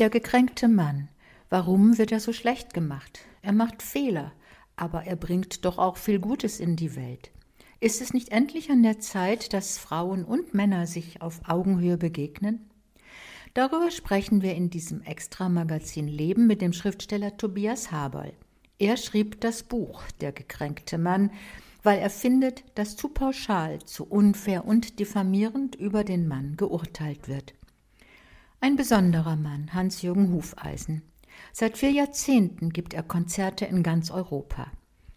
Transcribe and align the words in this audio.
Der 0.00 0.08
gekränkte 0.08 0.66
Mann. 0.66 1.08
Warum 1.50 1.98
wird 1.98 2.10
er 2.10 2.20
so 2.20 2.32
schlecht 2.32 2.72
gemacht? 2.72 3.20
Er 3.42 3.52
macht 3.52 3.82
Fehler, 3.82 4.32
aber 4.74 5.04
er 5.04 5.14
bringt 5.14 5.66
doch 5.66 5.76
auch 5.76 5.98
viel 5.98 6.18
Gutes 6.18 6.58
in 6.58 6.74
die 6.74 6.96
Welt. 6.96 7.30
Ist 7.80 8.00
es 8.00 8.14
nicht 8.14 8.30
endlich 8.30 8.70
an 8.70 8.82
der 8.82 9.00
Zeit, 9.00 9.52
dass 9.52 9.76
Frauen 9.76 10.24
und 10.24 10.54
Männer 10.54 10.86
sich 10.86 11.20
auf 11.20 11.42
Augenhöhe 11.46 11.98
begegnen? 11.98 12.70
Darüber 13.52 13.90
sprechen 13.90 14.40
wir 14.40 14.54
in 14.54 14.70
diesem 14.70 15.02
Extra-Magazin 15.02 16.08
Leben 16.08 16.46
mit 16.46 16.62
dem 16.62 16.72
Schriftsteller 16.72 17.36
Tobias 17.36 17.92
Haberl. 17.92 18.32
Er 18.78 18.96
schrieb 18.96 19.42
das 19.42 19.64
Buch 19.64 20.02
Der 20.22 20.32
gekränkte 20.32 20.96
Mann, 20.96 21.30
weil 21.82 21.98
er 21.98 22.08
findet, 22.08 22.64
dass 22.74 22.96
zu 22.96 23.10
pauschal, 23.10 23.80
zu 23.84 24.06
unfair 24.06 24.64
und 24.64 24.98
diffamierend 24.98 25.74
über 25.74 26.04
den 26.04 26.26
Mann 26.26 26.56
geurteilt 26.56 27.28
wird. 27.28 27.52
Ein 28.62 28.76
besonderer 28.76 29.36
Mann, 29.36 29.72
Hans-Jürgen 29.72 30.34
Hufeisen. 30.34 31.00
Seit 31.50 31.78
vier 31.78 31.92
Jahrzehnten 31.92 32.68
gibt 32.68 32.92
er 32.92 33.02
Konzerte 33.02 33.64
in 33.64 33.82
ganz 33.82 34.10
Europa. 34.10 34.70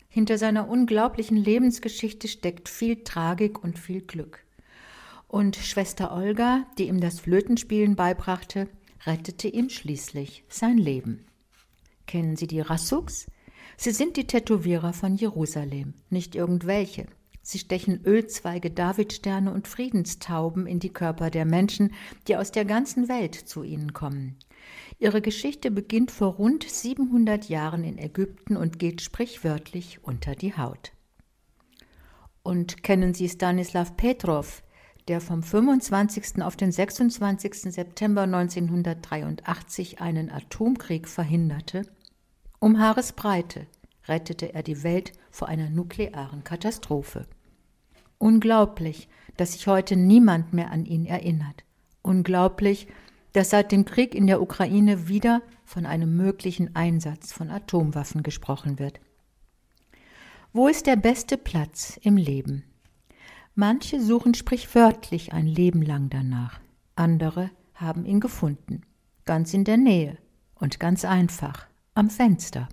Hinter 0.07 0.37
seiner 0.37 0.69
unglaublichen 0.69 1.35
Lebensgeschichte 1.35 2.29
steckt 2.29 2.69
viel 2.69 3.03
Tragik 3.03 3.61
und 3.61 3.77
viel 3.77 3.99
Glück. 3.99 4.45
Und 5.27 5.57
Schwester 5.57 6.13
Olga, 6.13 6.65
die 6.77 6.87
ihm 6.87 7.01
das 7.01 7.19
Flötenspielen 7.19 7.97
beibrachte, 7.97 8.69
rettete 9.05 9.49
ihm 9.49 9.69
schließlich 9.69 10.45
sein 10.47 10.77
Leben. 10.77 11.25
Kennen 12.07 12.37
Sie 12.37 12.47
die 12.47 12.61
Rassuks? 12.61 13.27
Sie 13.75 13.91
sind 13.91 14.15
die 14.15 14.27
Tätowierer 14.27 14.93
von 14.93 15.15
Jerusalem, 15.15 15.95
nicht 16.09 16.35
irgendwelche. 16.35 17.07
Sie 17.45 17.59
stechen 17.59 18.05
Ölzweige, 18.05 18.71
Davidsterne 18.71 19.51
und 19.51 19.67
Friedenstauben 19.67 20.65
in 20.65 20.79
die 20.79 20.93
Körper 20.93 21.29
der 21.29 21.43
Menschen, 21.43 21.93
die 22.27 22.37
aus 22.37 22.51
der 22.51 22.63
ganzen 22.63 23.09
Welt 23.09 23.35
zu 23.35 23.63
ihnen 23.63 23.91
kommen. 23.91 24.37
Ihre 24.97 25.21
Geschichte 25.21 25.69
beginnt 25.69 26.09
vor 26.09 26.35
rund 26.35 26.63
700 26.63 27.49
Jahren 27.49 27.83
in 27.83 27.97
Ägypten 27.97 28.55
und 28.55 28.79
geht 28.79 29.01
sprichwörtlich 29.01 29.99
unter 30.03 30.35
die 30.35 30.55
Haut. 30.55 30.93
Und 32.43 32.81
kennen 32.81 33.13
Sie 33.13 33.27
Stanislav 33.27 33.97
Petrov, 33.97 34.63
der 35.09 35.19
vom 35.19 35.43
25. 35.43 36.41
auf 36.41 36.55
den 36.55 36.71
26. 36.71 37.73
September 37.73 38.21
1983 38.21 39.99
einen 39.99 40.31
Atomkrieg 40.31 41.09
verhinderte? 41.09 41.83
Um 42.59 42.79
Haaresbreite 42.79 43.67
rettete 44.07 44.53
er 44.53 44.63
die 44.63 44.83
Welt 44.83 45.11
vor 45.31 45.47
einer 45.47 45.69
nuklearen 45.69 46.43
Katastrophe. 46.43 47.27
Unglaublich, 48.23 49.09
dass 49.35 49.51
sich 49.51 49.67
heute 49.67 49.97
niemand 49.97 50.53
mehr 50.53 50.71
an 50.71 50.85
ihn 50.85 51.05
erinnert. 51.05 51.65
Unglaublich, 52.01 52.87
dass 53.33 53.49
seit 53.49 53.73
dem 53.73 53.83
Krieg 53.83 54.15
in 54.15 54.27
der 54.27 54.41
Ukraine 54.41 55.09
wieder 55.09 55.41
von 55.65 55.85
einem 55.85 56.15
möglichen 56.15 56.73
Einsatz 56.73 57.33
von 57.33 57.49
Atomwaffen 57.49 58.23
gesprochen 58.23 58.79
wird. 58.79 59.01
Wo 60.53 60.69
ist 60.69 60.87
der 60.87 60.95
beste 60.95 61.37
Platz 61.37 61.99
im 62.01 62.15
Leben? 62.15 62.63
Manche 63.55 63.99
suchen 63.99 64.35
sprichwörtlich 64.35 65.33
ein 65.33 65.45
Leben 65.45 65.81
lang 65.81 66.09
danach, 66.09 66.61
andere 66.95 67.51
haben 67.73 68.05
ihn 68.05 68.21
gefunden, 68.21 68.83
ganz 69.25 69.53
in 69.53 69.65
der 69.65 69.75
Nähe 69.75 70.17
und 70.55 70.79
ganz 70.79 71.03
einfach 71.03 71.67
am 71.93 72.09
Fenster. 72.09 72.69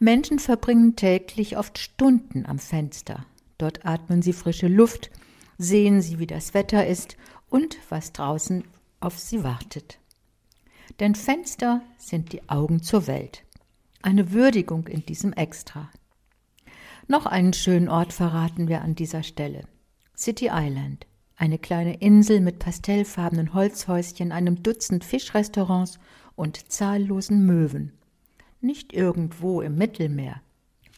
Menschen 0.00 0.40
verbringen 0.40 0.96
täglich 0.96 1.56
oft 1.56 1.78
Stunden 1.78 2.46
am 2.46 2.58
Fenster. 2.58 3.24
Dort 3.60 3.84
atmen 3.84 4.22
sie 4.22 4.32
frische 4.32 4.68
Luft, 4.68 5.10
sehen 5.58 6.00
sie, 6.00 6.18
wie 6.18 6.26
das 6.26 6.54
Wetter 6.54 6.86
ist 6.86 7.16
und 7.48 7.76
was 7.88 8.12
draußen 8.12 8.64
auf 9.00 9.18
sie 9.18 9.44
wartet. 9.44 9.98
Denn 10.98 11.14
Fenster 11.14 11.82
sind 11.98 12.32
die 12.32 12.48
Augen 12.48 12.82
zur 12.82 13.06
Welt. 13.06 13.44
Eine 14.02 14.32
Würdigung 14.32 14.86
in 14.86 15.04
diesem 15.04 15.32
Extra. 15.32 15.90
Noch 17.06 17.26
einen 17.26 17.52
schönen 17.52 17.88
Ort 17.88 18.12
verraten 18.12 18.68
wir 18.68 18.82
an 18.82 18.94
dieser 18.94 19.22
Stelle. 19.22 19.64
City 20.16 20.48
Island. 20.52 21.06
Eine 21.36 21.58
kleine 21.58 21.96
Insel 22.00 22.40
mit 22.40 22.58
pastellfarbenen 22.58 23.54
Holzhäuschen, 23.54 24.32
einem 24.32 24.62
Dutzend 24.62 25.04
Fischrestaurants 25.04 25.98
und 26.36 26.70
zahllosen 26.70 27.46
Möwen 27.46 27.92
nicht 28.60 28.92
irgendwo 28.92 29.62
im 29.62 29.76
Mittelmeer, 29.76 30.42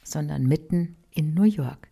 sondern 0.03 0.47
mitten 0.47 0.97
in 1.11 1.35
New 1.35 1.45
York. 1.45 1.92